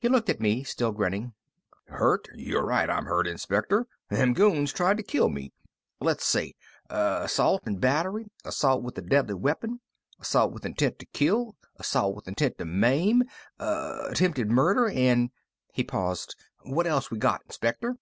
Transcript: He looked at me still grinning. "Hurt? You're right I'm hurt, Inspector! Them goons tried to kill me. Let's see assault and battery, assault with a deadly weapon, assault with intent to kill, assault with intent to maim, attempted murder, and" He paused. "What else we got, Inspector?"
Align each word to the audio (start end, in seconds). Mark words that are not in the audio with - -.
He 0.00 0.08
looked 0.08 0.28
at 0.28 0.40
me 0.40 0.64
still 0.64 0.90
grinning. 0.90 1.34
"Hurt? 1.86 2.26
You're 2.34 2.66
right 2.66 2.90
I'm 2.90 3.04
hurt, 3.04 3.28
Inspector! 3.28 3.86
Them 4.10 4.34
goons 4.34 4.72
tried 4.72 4.96
to 4.96 5.04
kill 5.04 5.28
me. 5.28 5.52
Let's 6.00 6.24
see 6.26 6.56
assault 6.90 7.62
and 7.64 7.80
battery, 7.80 8.26
assault 8.44 8.82
with 8.82 8.98
a 8.98 9.02
deadly 9.02 9.34
weapon, 9.34 9.80
assault 10.18 10.50
with 10.52 10.66
intent 10.66 10.98
to 10.98 11.06
kill, 11.06 11.54
assault 11.76 12.16
with 12.16 12.26
intent 12.26 12.58
to 12.58 12.64
maim, 12.64 13.22
attempted 13.60 14.50
murder, 14.50 14.88
and" 14.88 15.30
He 15.74 15.84
paused. 15.84 16.34
"What 16.62 16.88
else 16.88 17.12
we 17.12 17.18
got, 17.18 17.44
Inspector?" 17.44 17.94